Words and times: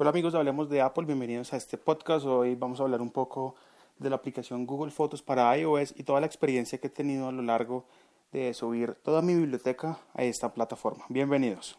Hola 0.00 0.08
amigos, 0.08 0.34
hablemos 0.34 0.70
de 0.70 0.80
Apple, 0.80 1.04
bienvenidos 1.04 1.52
a 1.52 1.58
este 1.58 1.76
podcast. 1.76 2.24
Hoy 2.24 2.54
vamos 2.54 2.80
a 2.80 2.84
hablar 2.84 3.02
un 3.02 3.10
poco 3.10 3.54
de 3.98 4.08
la 4.08 4.16
aplicación 4.16 4.64
Google 4.64 4.90
Fotos 4.90 5.20
para 5.20 5.54
iOS 5.58 5.92
y 5.94 6.04
toda 6.04 6.20
la 6.20 6.26
experiencia 6.26 6.78
que 6.78 6.86
he 6.86 6.90
tenido 6.90 7.28
a 7.28 7.32
lo 7.32 7.42
largo 7.42 7.84
de 8.32 8.54
subir 8.54 8.94
toda 9.02 9.20
mi 9.20 9.34
biblioteca 9.34 9.98
a 10.14 10.22
esta 10.22 10.54
plataforma. 10.54 11.04
Bienvenidos. 11.10 11.78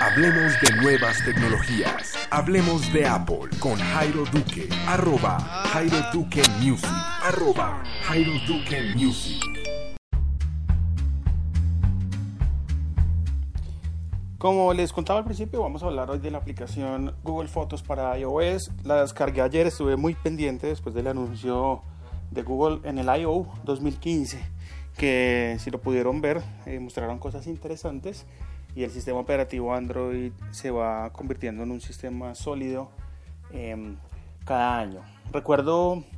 Hablemos 0.00 0.60
de 0.60 0.74
nuevas 0.82 1.24
tecnologías. 1.24 2.18
Hablemos 2.30 2.92
de 2.92 3.06
Apple 3.06 3.50
con 3.60 3.76
Jairo 3.76 4.24
Duque. 4.24 4.68
Arroba 4.88 5.38
Jairo 5.38 5.98
Duque 6.12 6.42
Music. 6.60 6.90
Arroba 7.22 7.80
Jairo 8.08 8.32
Duque 8.48 8.92
Music. 8.96 9.61
Como 14.42 14.74
les 14.74 14.92
contaba 14.92 15.20
al 15.20 15.24
principio, 15.24 15.62
vamos 15.62 15.84
a 15.84 15.86
hablar 15.86 16.10
hoy 16.10 16.18
de 16.18 16.32
la 16.32 16.38
aplicación 16.38 17.14
Google 17.22 17.46
Fotos 17.46 17.84
para 17.84 18.18
iOS. 18.18 18.72
La 18.82 19.02
descargué 19.02 19.40
ayer, 19.40 19.68
estuve 19.68 19.94
muy 19.94 20.16
pendiente 20.16 20.66
después 20.66 20.96
del 20.96 21.06
anuncio 21.06 21.82
de 22.32 22.42
Google 22.42 22.80
en 22.82 22.98
el 22.98 23.06
I.O. 23.20 23.46
2015, 23.62 24.44
que 24.96 25.58
si 25.60 25.70
lo 25.70 25.80
pudieron 25.80 26.20
ver, 26.20 26.42
eh, 26.66 26.80
mostraron 26.80 27.20
cosas 27.20 27.46
interesantes 27.46 28.26
y 28.74 28.82
el 28.82 28.90
sistema 28.90 29.20
operativo 29.20 29.74
Android 29.74 30.32
se 30.50 30.72
va 30.72 31.12
convirtiendo 31.12 31.62
en 31.62 31.70
un 31.70 31.80
sistema 31.80 32.34
sólido 32.34 32.90
em, 33.52 33.94
cada 34.44 34.76
año. 34.80 35.02
Recuerdo 35.30 35.98
eh, 35.98 36.11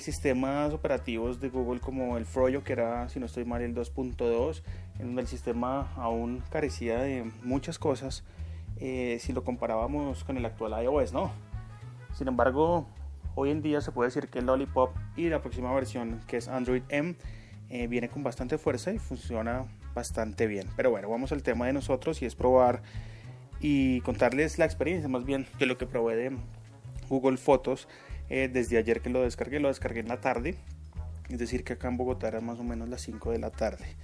sistemas 0.00 0.72
operativos 0.72 1.40
de 1.40 1.50
Google 1.50 1.80
como 1.80 2.16
el 2.16 2.24
Froyo, 2.24 2.64
que 2.64 2.72
era, 2.72 3.08
si 3.08 3.20
no 3.20 3.26
estoy 3.26 3.44
mal, 3.44 3.62
el 3.62 3.74
2.2, 3.74 4.62
en 4.98 5.06
donde 5.06 5.22
el 5.22 5.28
sistema 5.28 5.92
aún 5.96 6.42
carecía 6.50 6.98
de 7.00 7.30
muchas 7.42 7.78
cosas 7.78 8.24
eh, 8.80 9.18
si 9.20 9.32
lo 9.32 9.44
comparábamos 9.44 10.24
con 10.24 10.36
el 10.36 10.44
actual 10.44 10.82
iOS, 10.82 11.12
¿no? 11.12 11.30
Sin 12.12 12.28
embargo, 12.28 12.86
hoy 13.34 13.50
en 13.50 13.62
día 13.62 13.80
se 13.80 13.92
puede 13.92 14.08
decir 14.08 14.28
que 14.28 14.40
el 14.40 14.46
Lollipop 14.46 14.90
y 15.16 15.28
la 15.28 15.40
próxima 15.40 15.72
versión, 15.72 16.20
que 16.26 16.38
es 16.38 16.48
Android 16.48 16.82
M, 16.88 17.14
eh, 17.70 17.86
viene 17.86 18.08
con 18.08 18.22
bastante 18.22 18.58
fuerza 18.58 18.92
y 18.92 18.98
funciona 18.98 19.64
bastante 19.94 20.46
bien. 20.46 20.68
Pero 20.76 20.90
bueno, 20.90 21.08
vamos 21.08 21.32
al 21.32 21.42
tema 21.42 21.66
de 21.66 21.72
nosotros 21.72 22.20
y 22.22 22.26
es 22.26 22.34
probar 22.34 22.82
y 23.60 24.00
contarles 24.00 24.58
la 24.58 24.64
experiencia 24.64 25.08
más 25.08 25.24
bien 25.24 25.46
de 25.58 25.66
lo 25.66 25.78
que 25.78 25.86
probé 25.86 26.16
de 26.16 26.36
Google 27.08 27.36
Fotos 27.36 27.88
eh, 28.28 28.48
desde 28.52 28.78
ayer 28.78 29.00
que 29.00 29.10
lo 29.10 29.22
descargué, 29.22 29.60
lo 29.60 29.68
descargué 29.68 30.00
en 30.00 30.08
la 30.08 30.20
tarde, 30.20 30.56
es 31.28 31.38
decir 31.38 31.64
que 31.64 31.74
acá 31.74 31.88
en 31.88 31.96
Bogotá 31.96 32.28
eran 32.28 32.44
más 32.44 32.58
o 32.58 32.64
menos 32.64 32.88
las 32.88 33.02
5 33.02 33.30
de 33.30 33.38
la 33.38 33.50
tarde. 33.50 33.96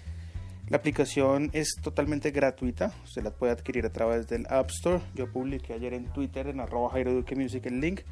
La 0.69 0.77
aplicación 0.77 1.51
es 1.53 1.75
totalmente 1.83 2.31
gratuita, 2.31 2.93
usted 3.05 3.25
la 3.25 3.33
puede 3.33 3.53
adquirir 3.53 3.85
a 3.87 3.91
través 3.91 4.29
del 4.29 4.47
App 4.49 4.71
Store. 4.71 5.01
Yo 5.17 5.31
publiqué 5.33 5.73
ayer 5.73 5.95
en 5.95 6.05
Twitter 6.13 6.47
en 6.47 6.61
arroba 6.61 6.91
Jairo 6.91 7.11
el 7.11 7.81
link 7.81 8.03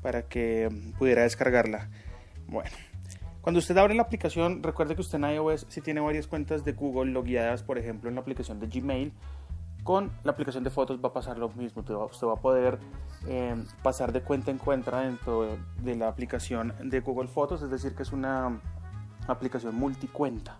para 0.00 0.22
que 0.22 0.68
pudiera 0.96 1.22
descargarla. 1.22 1.88
Bueno, 2.46 2.70
cuando 3.40 3.58
usted 3.58 3.76
abre 3.76 3.94
la 3.94 4.02
aplicación, 4.02 4.62
recuerde 4.62 4.94
que 4.94 5.00
usted 5.00 5.18
en 5.18 5.24
iOS 5.24 5.66
si 5.68 5.80
tiene 5.80 6.00
varias 6.00 6.28
cuentas 6.28 6.64
de 6.64 6.72
Google 6.72 7.10
logueadas, 7.10 7.64
por 7.64 7.78
ejemplo 7.78 8.08
en 8.08 8.14
la 8.14 8.20
aplicación 8.20 8.60
de 8.60 8.68
Gmail, 8.68 9.12
con 9.84 10.10
la 10.24 10.32
aplicación 10.32 10.64
de 10.64 10.70
fotos 10.70 10.98
va 11.04 11.10
a 11.10 11.12
pasar 11.12 11.38
lo 11.38 11.50
mismo. 11.50 11.82
Usted 11.82 11.94
va, 12.26 12.32
a 12.32 12.36
poder 12.36 12.78
eh, 13.28 13.54
pasar 13.82 14.12
de 14.12 14.22
cuenta 14.22 14.50
en 14.50 14.58
cuenta 14.58 15.02
dentro 15.02 15.46
de 15.82 15.94
la 15.94 16.08
aplicación 16.08 16.74
de 16.82 17.00
Google 17.00 17.28
Fotos, 17.28 17.62
es 17.62 17.70
decir, 17.70 17.94
que 17.94 18.02
es 18.02 18.10
una 18.10 18.60
aplicación 19.28 19.74
multicuenta. 19.76 20.58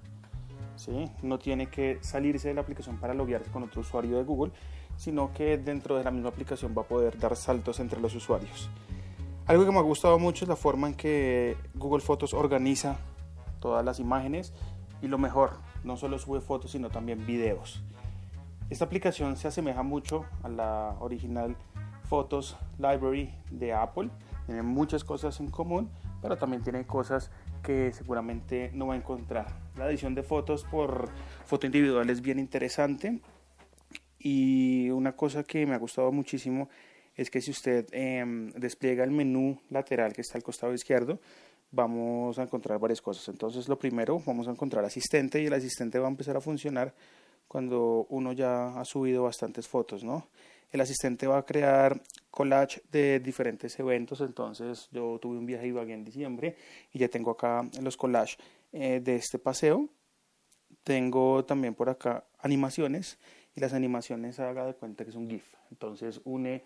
¿sí? 0.76 1.10
No 1.22 1.38
tiene 1.38 1.68
que 1.68 1.98
salirse 2.02 2.48
de 2.48 2.54
la 2.54 2.60
aplicación 2.60 2.98
para 2.98 3.14
loguearse 3.14 3.50
con 3.50 3.62
otro 3.62 3.80
usuario 3.80 4.18
de 4.18 4.24
Google, 4.24 4.52
sino 4.96 5.32
que 5.32 5.56
dentro 5.56 5.96
de 5.96 6.04
la 6.04 6.10
misma 6.10 6.28
aplicación 6.28 6.74
va 6.76 6.82
a 6.82 6.86
poder 6.86 7.18
dar 7.18 7.34
saltos 7.34 7.80
entre 7.80 8.00
los 8.00 8.14
usuarios. 8.14 8.68
Algo 9.46 9.64
que 9.64 9.72
me 9.72 9.78
ha 9.78 9.82
gustado 9.82 10.18
mucho 10.18 10.44
es 10.44 10.48
la 10.50 10.56
forma 10.56 10.86
en 10.88 10.94
que 10.94 11.56
Google 11.74 12.02
Fotos 12.02 12.34
organiza 12.34 12.98
todas 13.58 13.84
las 13.84 14.00
imágenes 14.00 14.52
y 15.00 15.08
lo 15.08 15.16
mejor, 15.16 15.58
no 15.82 15.96
solo 15.96 16.18
sube 16.18 16.40
fotos, 16.40 16.72
sino 16.72 16.90
también 16.90 17.26
videos. 17.26 17.82
Esta 18.70 18.86
aplicación 18.86 19.36
se 19.36 19.46
asemeja 19.46 19.82
mucho 19.82 20.24
a 20.42 20.48
la 20.48 20.96
original 21.00 21.56
Photos 22.08 22.56
Library 22.78 23.34
de 23.50 23.72
Apple. 23.72 24.10
Tiene 24.46 24.62
muchas 24.62 25.04
cosas 25.04 25.38
en 25.40 25.50
común, 25.50 25.90
pero 26.22 26.36
también 26.38 26.62
tiene 26.62 26.86
cosas 26.86 27.30
que 27.62 27.92
seguramente 27.92 28.70
no 28.74 28.86
va 28.86 28.94
a 28.94 28.96
encontrar. 28.96 29.46
La 29.76 29.88
edición 29.88 30.14
de 30.14 30.22
fotos 30.22 30.64
por 30.64 31.08
foto 31.44 31.66
individual 31.66 32.08
es 32.08 32.20
bien 32.20 32.38
interesante 32.38 33.20
y 34.18 34.88
una 34.90 35.14
cosa 35.14 35.44
que 35.44 35.66
me 35.66 35.74
ha 35.74 35.78
gustado 35.78 36.10
muchísimo 36.10 36.68
es 37.14 37.30
que 37.30 37.42
si 37.42 37.50
usted 37.50 37.86
em, 37.92 38.50
despliega 38.52 39.04
el 39.04 39.10
menú 39.10 39.60
lateral 39.68 40.14
que 40.14 40.22
está 40.22 40.38
al 40.38 40.42
costado 40.42 40.72
izquierdo, 40.72 41.20
vamos 41.70 42.38
a 42.38 42.42
encontrar 42.42 42.78
varias 42.78 43.02
cosas. 43.02 43.28
Entonces, 43.28 43.68
lo 43.68 43.78
primero, 43.78 44.20
vamos 44.24 44.48
a 44.48 44.50
encontrar 44.50 44.84
asistente 44.84 45.42
y 45.42 45.46
el 45.46 45.52
asistente 45.52 45.98
va 45.98 46.06
a 46.06 46.10
empezar 46.10 46.36
a 46.36 46.40
funcionar 46.40 46.94
cuando 47.48 48.06
uno 48.10 48.32
ya 48.32 48.78
ha 48.78 48.84
subido 48.84 49.24
bastantes 49.24 49.68
fotos, 49.68 50.04
¿no? 50.04 50.28
el 50.74 50.80
asistente 50.80 51.28
va 51.28 51.38
a 51.38 51.46
crear 51.46 52.02
collage 52.32 52.82
de 52.90 53.20
diferentes 53.20 53.78
eventos. 53.78 54.20
Entonces 54.20 54.88
yo 54.90 55.20
tuve 55.22 55.38
un 55.38 55.46
viaje 55.46 55.66
a 55.66 55.68
Ibagué 55.68 55.94
en 55.94 56.04
diciembre 56.04 56.56
y 56.92 56.98
ya 56.98 57.08
tengo 57.08 57.30
acá 57.30 57.64
los 57.80 57.96
collages 57.96 58.38
eh, 58.72 59.00
de 59.00 59.14
este 59.14 59.38
paseo. 59.38 59.88
Tengo 60.82 61.44
también 61.44 61.74
por 61.74 61.90
acá 61.90 62.24
animaciones 62.40 63.18
y 63.54 63.60
las 63.60 63.72
animaciones 63.72 64.40
haga 64.40 64.66
de 64.66 64.74
cuenta 64.74 65.04
que 65.04 65.10
es 65.10 65.16
un 65.16 65.30
GIF. 65.30 65.44
Entonces 65.70 66.20
une, 66.24 66.64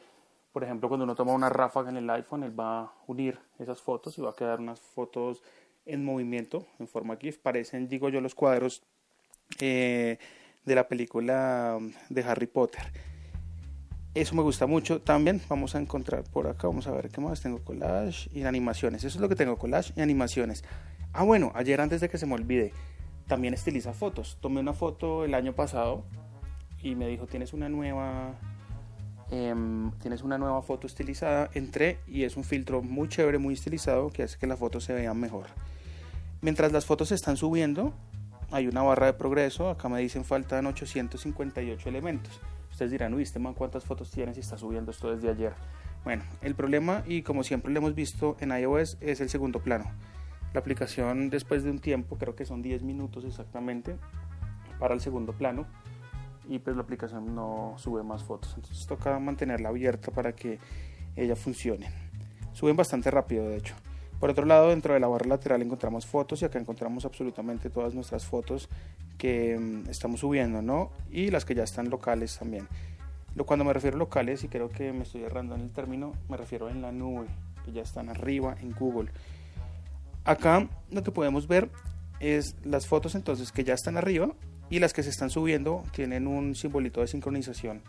por 0.53 0.65
ejemplo, 0.65 0.89
cuando 0.89 1.05
uno 1.05 1.15
toma 1.15 1.35
una 1.35 1.51
ráfaga 1.51 1.91
en 1.91 1.99
el 1.99 2.09
iPhone, 2.09 2.45
él 2.45 2.59
va 2.59 2.81
a 2.81 2.93
unir 3.09 3.39
esas 3.59 3.83
fotos 3.83 4.17
y 4.17 4.23
va 4.23 4.31
a 4.31 4.35
quedar 4.35 4.59
unas 4.59 4.81
fotos 4.81 5.43
en 5.85 6.03
movimiento 6.03 6.67
en 6.79 6.89
forma 6.89 7.19
GIF. 7.19 7.37
Parecen, 7.37 7.89
digo 7.89 8.09
yo, 8.09 8.23
los 8.23 8.35
cuadros 8.35 8.83
eh, 9.61 10.19
de 10.69 10.75
la 10.75 10.87
película 10.87 11.79
de 12.09 12.23
Harry 12.23 12.47
Potter. 12.47 12.83
Eso 14.15 14.35
me 14.35 14.43
gusta 14.43 14.67
mucho. 14.67 15.01
También 15.01 15.41
vamos 15.49 15.75
a 15.75 15.81
encontrar 15.81 16.25
por 16.25 16.47
acá, 16.47 16.69
vamos 16.69 16.87
a 16.87 16.93
ver 16.93 17.09
qué 17.09 17.21
más. 17.21 17.41
Tengo 17.41 17.63
collage 17.65 18.31
y 18.33 18.43
animaciones. 18.45 19.05
Eso 19.05 19.19
es 19.19 19.21
lo 19.21 19.29
que 19.29 19.37
tengo, 19.37 19.57
collage 19.57 19.93
y 19.97 20.01
animaciones. 20.01 20.65
Ah, 21.13 21.25
bueno, 21.25 21.53
ayer 21.55 21.81
antes 21.81 22.01
de 22.01 22.09
que 22.09 22.19
se 22.19 22.27
me 22.27 22.35
olvide, 22.35 22.73
también 23.27 23.55
estiliza 23.55 23.93
fotos. 23.93 24.39
Tomé 24.41 24.61
una 24.61 24.73
foto 24.73 25.25
el 25.25 25.35
año 25.35 25.55
pasado 25.55 26.05
y 26.83 26.95
me 26.95 27.09
dijo, 27.09 27.27
tienes 27.27 27.53
una 27.53 27.69
nueva... 27.69 28.35
Em, 29.31 29.91
tienes 29.99 30.23
una 30.23 30.39
nueva 30.39 30.63
foto 30.63 30.87
estilizada. 30.87 31.51
Entré 31.55 31.99
y 32.07 32.25
es 32.25 32.37
un 32.37 32.45
filtro 32.45 32.83
muy 32.83 33.09
chévere, 33.09 33.39
muy 33.39 33.55
estilizado 33.55 34.11
que 34.11 34.23
hace 34.23 34.39
que 34.39 34.47
las 34.47 34.59
fotos 34.59 34.85
se 34.85 34.95
vean 34.95 35.19
mejor. 35.19 35.47
Mientras 36.41 36.73
las 36.73 36.87
fotos 36.87 37.09
se 37.09 37.15
están 37.15 37.37
subiendo, 37.37 37.93
hay 38.51 38.67
una 38.67 38.83
barra 38.83 39.07
de 39.07 39.13
progreso. 39.15 39.71
Acá 39.71 39.89
me 39.89 40.01
dicen 40.01 40.25
faltan 40.25 40.67
858 40.67 41.89
elementos. 41.89 42.41
Ustedes 42.71 42.91
dirán, 42.91 43.15
uy, 43.15 43.23
este 43.23 43.39
man, 43.39 43.55
¿cuántas 43.55 43.85
fotos 43.85 44.11
tiene 44.11 44.35
si 44.35 44.41
está 44.41 44.57
subiendo 44.57 44.91
esto 44.91 45.11
desde 45.11 45.31
ayer? 45.31 45.53
Bueno, 46.05 46.23
el 46.43 46.55
problema, 46.55 47.03
y 47.07 47.23
como 47.23 47.43
siempre 47.43 47.73
lo 47.73 47.79
hemos 47.79 47.95
visto 47.95 48.37
en 48.41 48.51
iOS, 48.51 48.99
es 49.01 49.21
el 49.21 49.29
segundo 49.29 49.61
plano. 49.61 49.91
La 50.55 50.61
aplicación, 50.61 51.29
después 51.29 51.65
de 51.65 51.71
un 51.71 51.81
tiempo, 51.81 52.17
creo 52.17 52.35
que 52.35 52.47
son 52.47 52.63
10 52.63 52.83
minutos 52.83 53.25
exactamente, 53.25 53.97
para 54.79 54.95
el 54.95 55.01
segundo 55.01 55.33
plano, 55.33 55.67
y 56.49 56.61
pues 56.61 56.77
la 56.77 56.83
aplicación 56.83 57.35
no 57.35 57.75
sube 57.77 58.03
más 58.03 58.23
fotos. 58.23 58.55
Entonces 58.57 58.87
toca 58.87 59.19
mantenerla 59.19 59.69
abierta 59.69 60.11
para 60.13 60.33
que 60.33 60.59
ella 61.17 61.37
funcione. 61.37 61.91
Suben 62.53 62.77
bastante 62.77 63.11
rápido, 63.11 63.49
de 63.49 63.57
hecho. 63.57 63.75
Por 64.21 64.31
otro 64.31 64.45
lado, 64.47 64.71
dentro 64.71 64.95
de 64.95 65.01
la 65.01 65.07
barra 65.07 65.27
lateral 65.27 65.63
encontramos 65.63 66.07
fotos 66.07 66.43
y 66.43 66.45
acá 66.45 66.59
encontramos 66.59 67.05
absolutamente 67.05 67.71
todas 67.71 67.95
nuestras 67.95 68.27
fotos 68.27 68.69
que 69.17 69.57
mm, 69.59 69.91
estamos 69.91 70.21
subiendo, 70.21 70.61
¿no? 70.61 70.91
Y 71.11 71.31
las 71.31 71.45
que 71.45 71.55
ya 71.55 71.63
están 71.63 71.89
locales 71.89 72.37
también. 72.39 72.67
Cuando 73.47 73.65
me 73.65 73.73
refiero 73.73 73.97
a 73.97 73.99
locales, 73.99 74.43
y 74.43 74.49
creo 74.49 74.69
que 74.69 74.93
me 74.93 75.05
estoy 75.05 75.23
errando 75.23 75.55
en 75.55 75.61
el 75.61 75.71
término, 75.71 76.13
me 76.29 76.37
refiero 76.37 76.69
en 76.69 76.83
la 76.83 76.91
nube, 76.91 77.27
que 77.65 77.73
ya 77.73 77.83
están 77.83 78.09
arriba 78.09 78.57
en 78.61 78.73
Google. 78.73 79.11
Acá 80.25 80.69
lo 80.91 81.03
que 81.03 81.13
podemos 81.13 81.47
ver 81.47 81.71
es 82.19 82.57
las 82.65 82.87
fotos 82.87 83.15
entonces 83.15 83.53
que 83.53 83.63
ya 83.63 83.75
están 83.75 83.97
arriba 83.97 84.31
y 84.71 84.81
las 84.81 84.93
que 84.93 85.05
se 85.05 85.11
están 85.11 85.31
subiendo 85.31 85.85
tienen 85.93 86.27
un 86.27 86.57
simbolito 86.57 87.01
de 87.01 87.07
sincronización 87.07 87.83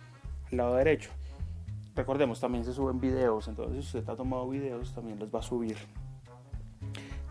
al 0.51 0.57
lado 0.57 0.75
derecho. 0.75 1.09
Recordemos, 1.95 2.39
también 2.39 2.63
se 2.63 2.73
suben 2.73 2.99
videos, 2.99 3.47
entonces 3.47 3.85
si 3.85 3.97
usted 3.97 4.09
ha 4.09 4.15
tomado 4.15 4.47
videos, 4.47 4.93
también 4.93 5.19
los 5.19 5.33
va 5.33 5.39
a 5.39 5.43
subir. 5.43 5.77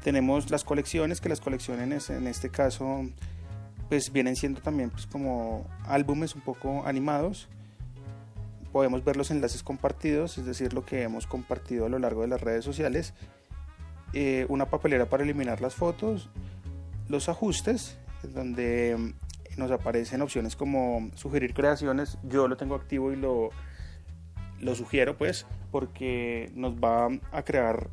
Tenemos 0.03 0.51
las 0.51 0.65
colecciones, 0.65 1.21
que 1.21 1.29
las 1.29 1.41
colecciones 1.41 2.11
en 2.11 2.27
este 2.27 2.51
caso 2.51 3.05
pues 3.89 4.13
vienen 4.13 4.37
siendo 4.37 4.61
también 4.61 4.91
pues 4.91 5.07
como 5.07 5.67
álbumes 5.85 6.35
un 6.35 6.43
poco 6.43 6.87
animados. 6.87 7.49
Podemos 8.73 9.03
ver 9.05 9.17
los 9.17 9.31
enlaces 9.31 9.63
compartidos, 9.63 10.37
es 10.39 10.45
decir, 10.45 10.75
lo 10.75 10.85
que 10.85 11.03
hemos 11.03 11.27
compartido 11.27 11.87
a 11.87 11.89
lo 11.89 11.99
largo 11.99 12.23
de 12.23 12.29
las 12.29 12.41
redes 12.41 12.65
sociales. 12.65 13.15
Eh, 14.13 14.47
una 14.49 14.67
papelera 14.67 15.07
para 15.07 15.23
eliminar 15.23 15.61
las 15.61 15.75
fotos, 15.75 16.29
los 17.09 17.29
ajustes, 17.29 17.99
donde 18.23 19.15
nos 19.57 19.71
aparecen 19.71 20.23
opciones 20.23 20.55
como 20.55 21.11
sugerir 21.15 21.55
creaciones. 21.55 22.19
Yo 22.23 22.47
lo 22.47 22.57
tengo 22.57 22.75
activo 22.75 23.13
y 23.13 23.17
lo, 23.17 23.51
lo 24.61 24.75
sugiero 24.75 25.17
pues 25.17 25.47
porque 25.71 26.51
nos 26.55 26.75
va 26.75 27.09
a 27.33 27.43
crear 27.43 27.89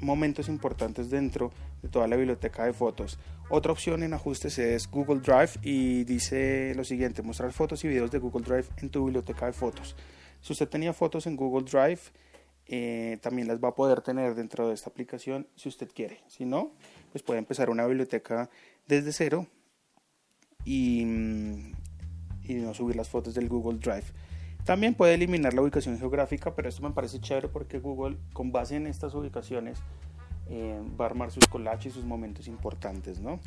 momentos 0.00 0.48
importantes 0.48 1.10
dentro 1.10 1.50
de 1.82 1.88
toda 1.88 2.06
la 2.06 2.16
biblioteca 2.16 2.64
de 2.64 2.72
fotos. 2.72 3.18
Otra 3.50 3.72
opción 3.72 4.02
en 4.02 4.14
ajustes 4.14 4.58
es 4.58 4.90
Google 4.90 5.20
Drive 5.20 5.52
y 5.62 6.04
dice 6.04 6.74
lo 6.76 6.84
siguiente, 6.84 7.22
mostrar 7.22 7.52
fotos 7.52 7.84
y 7.84 7.88
videos 7.88 8.10
de 8.10 8.18
Google 8.18 8.44
Drive 8.44 8.66
en 8.78 8.90
tu 8.90 9.04
biblioteca 9.04 9.46
de 9.46 9.52
fotos. 9.52 9.96
Si 10.40 10.52
usted 10.52 10.68
tenía 10.68 10.92
fotos 10.92 11.26
en 11.26 11.36
Google 11.36 11.68
Drive, 11.68 12.00
eh, 12.66 13.18
también 13.22 13.48
las 13.48 13.62
va 13.62 13.68
a 13.68 13.74
poder 13.74 14.02
tener 14.02 14.34
dentro 14.34 14.68
de 14.68 14.74
esta 14.74 14.90
aplicación 14.90 15.46
si 15.56 15.68
usted 15.68 15.88
quiere. 15.92 16.20
Si 16.28 16.44
no, 16.44 16.72
pues 17.10 17.22
puede 17.22 17.38
empezar 17.38 17.70
una 17.70 17.86
biblioteca 17.86 18.50
desde 18.86 19.12
cero 19.12 19.46
y, 20.64 21.00
y 22.44 22.54
no 22.54 22.74
subir 22.74 22.96
las 22.96 23.08
fotos 23.08 23.34
del 23.34 23.48
Google 23.48 23.78
Drive. 23.78 24.04
También 24.64 24.94
puede 24.94 25.14
eliminar 25.14 25.54
la 25.54 25.62
ubicación 25.62 25.98
geográfica, 25.98 26.54
pero 26.54 26.68
esto 26.68 26.82
me 26.82 26.90
parece 26.90 27.20
chévere 27.20 27.48
porque 27.48 27.78
Google, 27.78 28.18
con 28.32 28.52
base 28.52 28.76
en 28.76 28.86
estas 28.86 29.14
ubicaciones, 29.14 29.80
eh, 30.50 30.80
va 30.98 31.06
a 31.06 31.08
armar 31.08 31.30
sus 31.30 31.46
collages 31.46 31.86
y 31.86 31.90
sus 31.90 32.04
momentos 32.04 32.48
importantes, 32.48 33.20
¿no? 33.20 33.40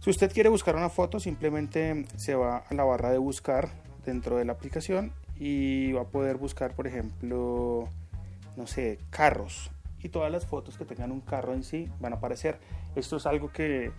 Si 0.00 0.10
usted 0.10 0.30
quiere 0.32 0.50
buscar 0.50 0.76
una 0.76 0.90
foto, 0.90 1.18
simplemente 1.18 2.04
se 2.16 2.34
va 2.34 2.58
a 2.58 2.74
la 2.74 2.84
barra 2.84 3.10
de 3.10 3.18
buscar 3.18 3.70
dentro 4.04 4.36
de 4.36 4.44
la 4.44 4.52
aplicación 4.52 5.12
y 5.36 5.92
va 5.92 6.02
a 6.02 6.08
poder 6.08 6.36
buscar, 6.36 6.74
por 6.74 6.86
ejemplo, 6.86 7.88
no 8.56 8.66
sé, 8.66 8.98
carros. 9.10 9.70
Y 10.02 10.10
todas 10.10 10.30
las 10.30 10.46
fotos 10.46 10.76
que 10.76 10.84
tengan 10.84 11.10
un 11.10 11.22
carro 11.22 11.54
en 11.54 11.64
sí 11.64 11.88
van 12.00 12.12
a 12.12 12.16
aparecer. 12.16 12.58
Esto 12.94 13.16
es 13.16 13.26
algo 13.26 13.50
que 13.50 13.92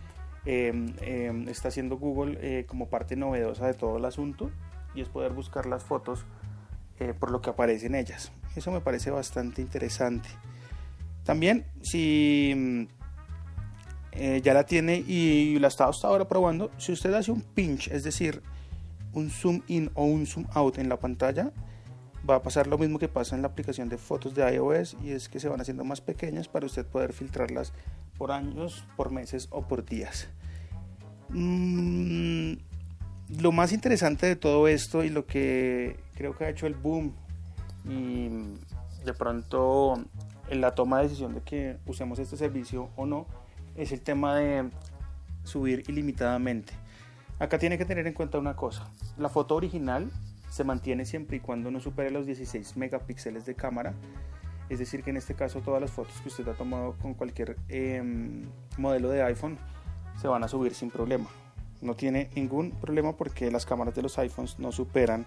em, 0.46 0.94
em, 1.02 1.50
está 1.50 1.70
haciendo 1.70 1.98
Google 1.98 2.38
eh, 2.40 2.66
como 2.66 2.88
parte 2.88 3.16
novedosa 3.16 3.66
de 3.66 3.74
todo 3.74 3.98
el 3.98 4.06
asunto 4.06 4.52
y 4.96 5.02
es 5.02 5.10
poder 5.10 5.34
buscar 5.34 5.66
las 5.66 5.84
fotos 5.84 6.26
eh, 7.00 7.14
por 7.14 7.32
lo 7.32 7.42
que 7.42 7.50
aparece 7.50 7.88
en 7.88 7.96
ellas. 7.96 8.32
Eso 8.56 8.72
me 8.72 8.82
parece 8.82 9.12
bastante 9.12 9.62
interesante. 9.62 10.30
También, 11.24 11.66
si 11.82 12.54
mm, 12.56 12.84
eh, 14.14 14.42
ya 14.44 14.54
la 14.54 14.66
tiene 14.66 14.98
y 14.98 15.60
la 15.60 15.68
está 15.68 15.88
hasta 15.88 16.08
ahora 16.08 16.28
probando, 16.28 16.72
si 16.78 16.94
usted 16.94 17.14
hace 17.14 17.32
un 17.32 17.42
pinch, 17.42 17.90
es 17.90 18.04
decir, 18.04 18.42
un 19.14 19.30
zoom 19.30 19.62
in 19.68 19.92
o 19.94 20.06
un 20.06 20.26
zoom 20.26 20.46
out 20.54 20.78
en 20.78 20.88
la 20.88 20.98
pantalla, 20.98 21.52
va 22.28 22.36
a 22.36 22.42
pasar 22.42 22.68
lo 22.68 22.78
mismo 22.78 23.00
que 23.00 23.08
pasa 23.08 23.36
en 23.36 23.42
la 23.42 23.50
aplicación 23.50 23.90
de 23.90 23.98
fotos 23.98 24.34
de 24.36 24.54
iOS 24.54 24.96
y 25.04 25.12
es 25.12 25.30
que 25.30 25.40
se 25.40 25.50
van 25.50 25.62
haciendo 25.62 25.84
más 25.84 26.02
pequeñas 26.02 26.48
para 26.48 26.66
usted 26.66 26.86
poder 26.86 27.14
filtrarlas 27.14 27.74
por 28.18 28.32
años, 28.32 28.86
por 28.96 29.12
meses 29.12 29.48
o 29.52 29.68
por 29.68 29.86
días. 29.86 30.30
Mm, 31.30 32.54
lo 33.30 33.52
más 33.52 33.72
interesante 33.72 34.28
de 34.28 34.36
todo 34.36 34.68
esto 34.68 35.04
y 35.04 35.10
lo 35.10 35.26
que 35.26 36.00
creo 36.16 36.38
que 36.38 36.46
ha 36.46 36.50
hecho 36.50 36.68
el 36.68 36.76
boom 36.76 37.14
y 37.86 38.30
de 39.04 39.14
pronto 39.14 39.96
en 40.50 40.62
la 40.62 40.76
toma 40.76 40.98
de 40.98 41.04
decisión 41.04 41.34
de 41.34 41.42
que 41.42 41.78
usemos 41.86 42.20
este 42.20 42.38
servicio 42.38 42.90
o 42.96 43.06
no 43.06 43.26
es 43.76 43.92
el 43.92 44.02
tema 44.02 44.36
de 44.36 44.70
subir 45.44 45.84
ilimitadamente. 45.88 46.74
Acá 47.40 47.58
tiene 47.58 47.78
que 47.78 47.86
tener 47.86 48.08
en 48.08 48.14
cuenta 48.14 48.38
una 48.38 48.56
cosa, 48.56 48.90
la 49.18 49.30
foto 49.30 49.56
original 49.56 50.10
se 50.50 50.64
mantiene 50.64 51.06
siempre 51.06 51.38
y 51.38 51.40
cuando 51.42 51.70
no 51.70 51.80
supere 51.80 52.12
los 52.12 52.26
16 52.26 52.78
megapíxeles 52.78 53.46
de 53.46 53.56
cámara, 53.56 53.94
es 54.70 54.80
decir 54.80 55.04
que 55.04 55.10
en 55.10 55.18
este 55.18 55.36
caso 55.36 55.60
todas 55.60 55.82
las 55.82 55.92
fotos 55.92 56.14
que 56.22 56.30
usted 56.30 56.48
ha 56.48 56.54
tomado 56.54 56.94
con 56.94 57.14
cualquier 57.14 57.58
em, 57.68 58.48
modelo 58.78 59.10
de 59.10 59.22
iPhone 59.24 59.58
se 60.20 60.28
van 60.28 60.44
a 60.44 60.48
subir 60.48 60.74
sin 60.74 60.90
problema. 60.90 61.28
No 61.86 61.96
tiene 61.96 62.30
ningún 62.36 62.72
problema 62.72 63.16
porque 63.16 63.52
las 63.52 63.66
cámaras 63.66 63.96
de 63.96 64.02
los 64.02 64.18
iPhones 64.18 64.58
no 64.60 64.72
superan 64.72 65.26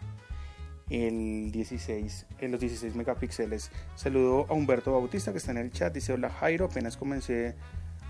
el 0.90 1.52
16, 1.52 2.26
en 2.40 2.50
los 2.50 2.60
16 2.60 2.96
megapíxeles. 2.96 3.70
Saludo 3.94 4.46
a 4.49 4.55
Humberto 4.55 4.93
Bautista 4.93 5.32
que 5.32 5.38
está 5.38 5.52
en 5.52 5.58
el 5.58 5.70
chat. 5.70 5.94
Dice: 5.94 6.12
Hola 6.12 6.31
Jairo, 6.31 6.66
apenas 6.66 6.96
comencé 6.96 7.55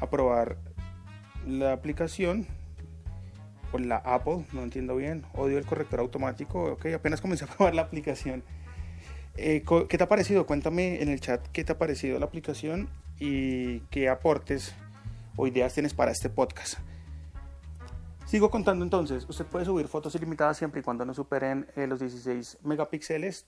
a 0.01 0.09
probar 0.09 0.57
la 1.47 1.73
aplicación 1.73 2.47
o 3.73 3.79
la 3.79 3.97
Apple, 3.97 4.47
no 4.53 4.63
entiendo 4.63 4.97
bien. 4.97 5.25
Odio 5.35 5.59
el 5.59 5.67
corrector 5.67 6.01
automático. 6.01 6.73
Ok, 6.73 6.87
apenas 6.87 7.21
comencé 7.21 7.45
a 7.45 7.49
probar 7.57 7.75
la 7.75 7.83
aplicación. 7.83 8.43
Eh, 9.37 9.63
¿Qué 9.89 9.99
te 9.99 10.05
ha 10.05 10.09
parecido? 10.09 10.47
Cuéntame 10.47 11.03
en 11.03 11.09
el 11.11 11.21
chat 11.21 11.47
qué 11.53 11.65
te 11.65 11.73
ha 11.73 11.79
parecido 11.79 12.19
la 12.19 12.27
aplicación 12.27 12.89
y 13.21 13.81
qué 13.91 14.09
aportes 14.09 14.75
o 15.37 15.47
ideas 15.47 15.75
tienes 15.75 15.95
para 15.95 16.11
este 16.11 16.29
podcast. 16.29 16.79
Sigo 18.29 18.51
contando 18.51 18.85
entonces, 18.85 19.25
usted 19.27 19.47
puede 19.47 19.65
subir 19.65 19.89
fotos 19.89 20.15
ilimitadas 20.15 20.59
siempre 20.59 20.81
y 20.81 20.85
cuando 20.85 21.03
no 21.07 21.15
superen 21.15 21.67
eh, 21.77 21.87
los 21.87 21.99
16 21.99 22.59
megapíxeles 22.63 23.47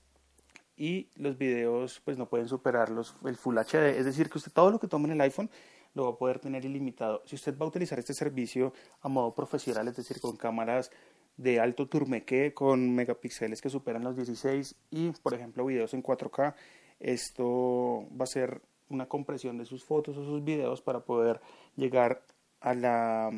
y 0.75 1.11
los 1.17 1.37
videos 1.37 2.01
pues 2.03 2.17
no 2.17 2.31
pueden 2.31 2.49
superar 2.49 2.89
los, 2.89 3.15
el 3.27 3.37
Full 3.37 3.59
HD, 3.59 3.99
es 3.99 4.07
decir 4.07 4.31
que 4.31 4.39
usted 4.39 4.51
todo 4.53 4.71
lo 4.71 4.81
que 4.81 4.89
tome 4.89 5.05
en 5.05 5.13
el 5.13 5.21
iPhone 5.21 5.51
lo 5.93 6.05
va 6.05 6.11
a 6.13 6.17
poder 6.17 6.39
tener 6.39 6.65
ilimitado. 6.65 7.21
Si 7.27 7.35
usted 7.35 7.59
va 7.59 7.67
a 7.67 7.69
utilizar 7.69 7.99
este 7.99 8.15
servicio 8.15 8.73
a 9.03 9.11
modo 9.11 9.35
profesional, 9.35 9.87
es 9.87 9.97
decir, 9.97 10.19
con 10.19 10.39
cámaras 10.39 10.91
de 11.37 11.61
alto 11.61 11.87
turmeque 11.87 12.55
con 12.55 12.95
megapíxeles 12.95 13.61
que 13.61 13.69
superan 13.69 14.03
los 14.03 14.17
16 14.17 14.77
y 14.93 15.11
por 15.11 15.35
ejemplo 15.35 15.67
videos 15.67 15.93
en 15.93 16.03
4K, 16.03 16.55
esto 17.01 18.09
va 18.19 18.25
a 18.25 18.27
ser 18.27 18.63
una 18.89 19.07
compresión 19.07 19.59
de 19.59 19.67
sus 19.67 19.85
fotos 19.85 20.17
o 20.17 20.25
sus 20.25 20.43
videos 20.43 20.81
para 20.81 21.01
poder 21.01 21.43
llegar 21.77 22.23
a 22.63 22.73
la 22.73 23.31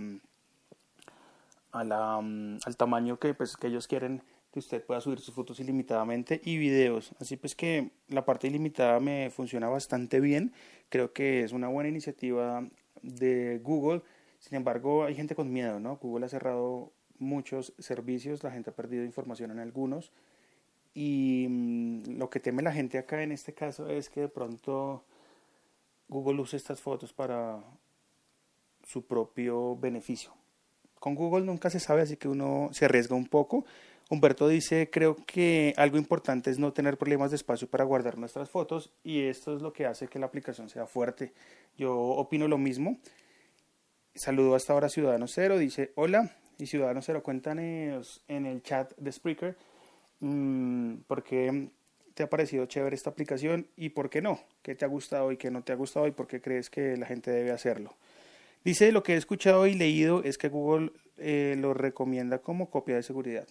Mm, 1.75 2.59
al 2.65 2.77
tamaño 2.77 3.19
que, 3.19 3.35
pues, 3.35 3.57
que 3.57 3.69
ellos 3.69 3.87
quieren 3.89 4.23
que 4.53 4.59
usted 4.59 4.85
pueda 4.85 5.01
subir 5.01 5.21
sus 5.21 5.35
fotos 5.35 5.61
ilimitadamente 5.61 6.41
y 6.45 6.59
videos. 6.59 7.15
Así 7.19 7.37
pues 7.37 7.55
que 7.55 7.93
la 8.09 8.25
parte 8.27 8.49
ilimitada 8.49 9.01
me 9.01 9.31
funciona 9.31 9.69
bastante 9.69 10.21
bien. 10.21 10.53
Creo 10.91 11.13
que 11.15 11.43
es 11.43 11.53
una 11.53 11.69
buena 11.69 11.89
iniciativa 11.89 12.63
de 13.03 13.61
Google. 13.63 14.03
Sin 14.39 14.57
embargo, 14.57 15.05
hay 15.05 15.15
gente 15.15 15.35
con 15.35 15.51
miedo, 15.53 15.81
¿no? 15.81 15.97
Google 15.97 16.27
ha 16.27 16.29
cerrado 16.29 16.93
muchos 17.19 17.73
servicios, 17.79 18.43
la 18.43 18.51
gente 18.51 18.71
ha 18.71 18.75
perdido 18.75 19.05
información 19.05 19.51
en 19.53 19.61
algunos. 19.61 20.13
Y 20.95 21.47
mm, 21.49 22.19
lo 22.19 22.29
que 22.31 22.41
teme 22.41 22.63
la 22.63 22.73
gente 22.73 22.99
acá 22.99 23.23
en 23.23 23.33
este 23.33 23.55
caso 23.55 23.89
es 23.89 24.11
que 24.11 24.23
de 24.23 24.29
pronto 24.29 25.05
Google 26.09 26.43
use 26.43 26.57
estas 26.59 26.81
fotos 26.83 27.13
para 27.15 27.63
su 28.85 29.07
propio 29.07 29.77
beneficio. 29.77 30.42
Con 31.03 31.17
Google 31.17 31.45
nunca 31.45 31.69
se 31.69 31.81
sabe, 31.81 32.03
así 32.03 32.17
que 32.17 32.29
uno 32.29 32.71
se 32.73 32.85
arriesga 32.85 33.17
un 33.17 33.27
poco. 33.27 33.65
Humberto 34.09 34.47
dice, 34.47 34.89
creo 34.89 35.17
que 35.27 35.75
algo 35.77 35.99
importante 35.99 36.49
es 36.49 36.61
no 36.61 36.73
tener 36.73 36.97
problemas 36.97 37.33
de 37.33 37.37
espacio 37.39 37.67
para 37.67 37.83
guardar 37.83 38.17
nuestras 38.19 38.49
fotos 38.49 38.93
y 39.03 39.23
esto 39.23 39.57
es 39.57 39.63
lo 39.63 39.73
que 39.73 39.85
hace 39.85 40.07
que 40.07 40.21
la 40.21 40.27
aplicación 40.27 40.69
sea 40.69 40.87
fuerte. 40.87 41.33
Yo 41.77 41.93
opino 41.93 42.47
lo 42.47 42.57
mismo. 42.57 43.01
Saludo 44.15 44.55
hasta 44.55 44.75
ahora 44.75 44.89
Ciudadano 44.89 45.27
Cero, 45.27 45.59
dice, 45.59 45.91
hola, 45.97 46.37
y 46.57 46.67
Ciudadano 46.67 47.03
Cero, 47.03 47.21
cuéntanos 47.25 48.23
en 48.29 48.47
el 48.47 48.63
chat 48.63 48.97
de 48.97 49.11
Spreaker 49.11 49.57
mmm, 50.21 50.99
por 51.09 51.25
qué 51.25 51.69
te 52.15 52.23
ha 52.23 52.31
parecido 52.31 52.67
chévere 52.67 52.95
esta 52.95 53.11
aplicación 53.11 53.67
y 53.75 53.89
por 53.89 54.09
qué 54.09 54.23
no, 54.23 54.39
qué 54.63 54.77
te 54.77 54.85
ha 54.85 54.89
gustado 54.89 55.33
y 55.33 55.37
qué 55.37 55.51
no 55.51 55.65
te 55.65 55.73
ha 55.73 55.75
gustado 55.75 56.07
y 56.07 56.13
por 56.13 56.29
qué 56.29 56.41
crees 56.41 56.71
que 56.71 56.97
la 56.97 57.07
gente 57.07 57.33
debe 57.33 57.51
hacerlo. 57.51 57.97
Dice, 58.65 58.93
lo 58.93 59.03
que 59.03 59.15
he 59.15 59.17
escuchado 59.17 59.67
y 59.67 59.75
leído 59.75 60.23
es 60.23 60.39
que 60.39 60.49
Google 60.49 60.93
eh, 61.19 61.57
lo 61.59 61.75
recomienda 61.75 62.39
como 62.39 62.71
copia 62.71 62.97
de 62.97 63.03
seguridad. 63.03 63.47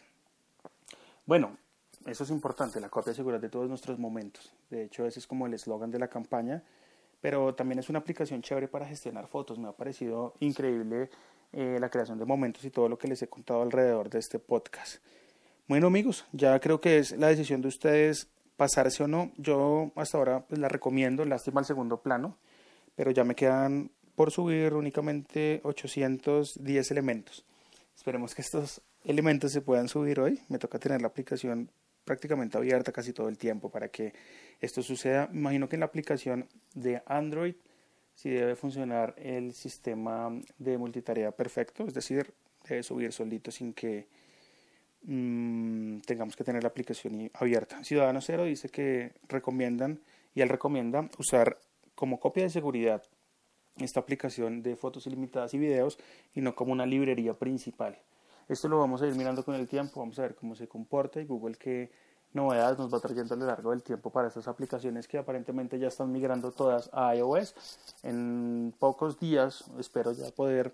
Bueno, 1.26 1.58
eso 2.06 2.24
es 2.24 2.30
importante, 2.30 2.80
la 2.80 2.90
copia 2.90 3.12
de 3.12 3.18
seguridad 3.18 3.42
de 3.42 3.50
todos 3.50 3.70
nuestros 3.70 4.00
momentos. 4.00 4.54
De 4.70 4.84
hecho, 4.84 5.06
ese 5.06 5.20
es 5.20 5.28
como 5.28 5.48
el 5.48 5.54
eslogan 5.54 5.92
de 5.92 6.00
la 6.00 6.08
campaña. 6.08 6.64
Pero 7.22 7.54
también 7.54 7.80
es 7.80 7.90
una 7.90 8.00
aplicación 8.00 8.42
chévere 8.42 8.68
para 8.68 8.88
gestionar 8.88 9.28
fotos. 9.28 9.60
Me 9.60 9.68
ha 9.68 9.74
parecido 9.74 10.34
increíble 10.40 11.10
eh, 11.54 11.78
la 11.80 11.90
creación 11.90 12.18
de 12.18 12.26
momentos 12.26 12.66
y 12.66 12.72
todo 12.72 12.90
lo 12.90 12.98
que 12.98 13.08
les 13.08 13.22
he 13.22 13.28
contado 13.28 13.62
alrededor 13.62 14.10
de 14.10 14.20
este 14.20 14.40
podcast. 14.40 15.04
Bueno 15.68 15.88
amigos, 15.88 16.26
ya 16.32 16.60
creo 16.60 16.82
que 16.82 16.98
es 16.98 17.12
la 17.12 17.28
decisión 17.28 17.62
de 17.62 17.68
ustedes 17.68 18.28
pasarse 18.58 19.04
o 19.04 19.08
no. 19.08 19.32
Yo 19.38 19.92
hasta 19.96 20.18
ahora 20.18 20.46
pues, 20.48 20.60
la 20.60 20.68
recomiendo, 20.68 21.24
lástima 21.26 21.62
al 21.62 21.66
segundo 21.66 22.02
plano, 22.02 22.38
pero 22.96 23.12
ya 23.12 23.24
me 23.24 23.36
quedan 23.36 23.92
por 24.22 24.30
subir 24.30 24.76
únicamente 24.76 25.62
810 25.64 26.92
elementos. 26.92 27.44
Esperemos 27.96 28.36
que 28.36 28.44
estos 28.44 28.84
elementos 29.04 29.52
se 29.52 29.62
puedan 29.62 29.88
subir 29.88 30.20
hoy. 30.20 30.40
Me 30.48 30.60
toca 30.60 30.78
tener 30.78 31.02
la 31.02 31.08
aplicación 31.08 31.72
prácticamente 32.06 32.56
abierta 32.56 32.92
casi 32.92 33.14
todo 33.14 33.30
el 33.30 33.40
tiempo 33.40 33.72
para 33.72 33.88
que 33.88 34.14
esto 34.60 34.84
suceda. 34.84 35.28
Imagino 35.34 35.68
que 35.68 35.76
en 35.76 35.80
la 35.80 35.88
aplicación 35.88 36.48
de 36.76 37.02
Android 37.08 37.56
sí 38.14 38.30
debe 38.30 38.56
funcionar 38.56 39.16
el 39.18 39.56
sistema 39.56 40.30
de 40.60 40.78
multitarea 40.78 41.32
perfecto, 41.32 41.88
es 41.88 41.96
decir, 41.96 42.32
debe 42.70 42.84
subir 42.84 43.14
solito 43.14 43.50
sin 43.50 43.74
que 43.74 44.08
mmm, 45.02 45.98
tengamos 46.02 46.36
que 46.36 46.44
tener 46.44 46.62
la 46.62 46.70
aplicación 46.70 47.32
abierta. 47.34 47.84
Ciudadano 47.84 48.22
Cero 48.22 48.44
dice 48.44 48.70
que 48.70 49.14
recomiendan 49.28 50.00
y 50.36 50.42
él 50.42 50.50
recomienda 50.50 51.10
usar 51.18 51.58
como 51.96 52.20
copia 52.20 52.44
de 52.44 52.52
seguridad 52.52 53.02
esta 53.78 54.00
aplicación 54.00 54.62
de 54.62 54.76
fotos 54.76 55.08
ilimitadas 55.08 55.54
y 55.54 55.60
videos 55.60 55.98
y 56.34 56.42
no 56.42 56.56
como 56.56 56.72
una 56.72 56.86
librería 56.86 57.34
principal. 57.34 57.98
Esto 58.48 58.68
lo 58.68 58.80
vamos 58.80 59.02
a 59.02 59.08
ir 59.08 59.16
mirando 59.16 59.46
con 59.46 59.56
el 59.56 59.68
tiempo, 59.68 60.00
vamos 60.00 60.20
a 60.20 60.24
ver 60.24 60.36
cómo 60.36 60.56
se 60.56 60.68
comporta 60.68 61.22
y 61.22 61.26
Google 61.26 61.56
qué 61.56 61.92
novedades 62.34 62.78
nos 62.78 62.94
va 62.94 63.00
trayendo 63.00 63.34
a 63.34 63.38
lo 63.38 63.46
largo 63.46 63.72
del 63.72 63.84
tiempo 63.84 64.10
para 64.10 64.28
estas 64.28 64.48
aplicaciones 64.48 65.08
que 65.08 65.18
aparentemente 65.18 65.80
ya 65.80 65.88
están 65.88 66.12
migrando 66.12 66.52
todas 66.52 66.90
a 66.94 67.16
iOS. 67.16 67.56
En 68.04 68.74
pocos 68.80 69.20
días 69.20 69.66
espero 69.80 70.12
ya 70.12 70.32
poder 70.32 70.74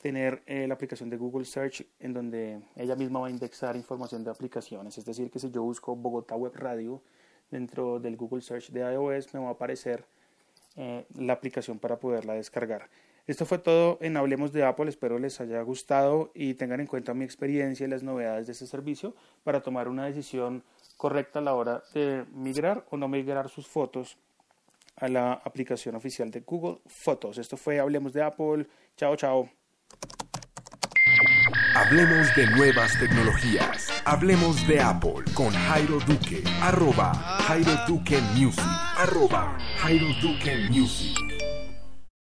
tener 0.00 0.42
eh, 0.46 0.66
la 0.66 0.74
aplicación 0.74 1.10
de 1.10 1.18
Google 1.18 1.44
Search 1.44 1.86
en 1.98 2.14
donde 2.14 2.62
ella 2.76 2.96
misma 2.96 3.20
va 3.20 3.26
a 3.26 3.30
indexar 3.30 3.76
información 3.76 4.24
de 4.24 4.30
aplicaciones. 4.30 4.96
Es 4.96 5.04
decir, 5.04 5.30
que 5.30 5.38
si 5.38 5.50
yo 5.50 5.62
busco 5.62 5.94
Bogotá 5.94 6.36
Web 6.36 6.54
Radio 6.56 7.02
dentro 7.50 8.00
del 8.00 8.16
Google 8.16 8.40
Search 8.40 8.70
de 8.70 8.80
iOS 8.80 9.34
me 9.34 9.40
va 9.40 9.48
a 9.48 9.52
aparecer 9.52 10.06
eh, 10.76 11.06
la 11.16 11.32
aplicación 11.32 11.78
para 11.78 11.98
poderla 11.98 12.34
descargar. 12.34 12.88
Esto 13.26 13.46
fue 13.46 13.58
todo 13.58 13.98
en 14.00 14.16
Hablemos 14.16 14.52
de 14.52 14.64
Apple. 14.64 14.88
Espero 14.88 15.18
les 15.18 15.40
haya 15.40 15.60
gustado 15.62 16.32
y 16.34 16.54
tengan 16.54 16.80
en 16.80 16.86
cuenta 16.86 17.14
mi 17.14 17.24
experiencia 17.24 17.86
y 17.86 17.90
las 17.90 18.02
novedades 18.02 18.46
de 18.46 18.52
este 18.52 18.66
servicio 18.66 19.14
para 19.44 19.60
tomar 19.60 19.88
una 19.88 20.06
decisión 20.06 20.64
correcta 20.96 21.38
a 21.38 21.42
la 21.42 21.54
hora 21.54 21.82
de 21.94 22.24
migrar 22.32 22.84
o 22.90 22.96
no 22.96 23.08
migrar 23.08 23.48
sus 23.48 23.66
fotos 23.66 24.18
a 24.96 25.08
la 25.08 25.32
aplicación 25.32 25.94
oficial 25.94 26.30
de 26.30 26.40
Google 26.40 26.78
Fotos. 26.86 27.38
Esto 27.38 27.56
fue 27.56 27.78
Hablemos 27.78 28.12
de 28.12 28.22
Apple. 28.22 28.66
Chao, 28.96 29.16
chao. 29.16 29.48
Hablemos 31.74 32.34
de 32.34 32.46
nuevas 32.48 32.98
tecnologías. 32.98 33.88
Hablemos 34.04 34.66
de 34.66 34.80
Apple 34.80 35.24
con 35.34 35.50
Jairo 35.50 35.98
Duque. 36.00 36.42
Arroba 36.60 37.14
Jairo 37.14 37.72
Duque 37.86 38.20
Music. 38.36 38.89
Arroba 39.00 39.56
Jairo 39.82 40.12
Duque 40.20 40.68
Music. 40.68 41.29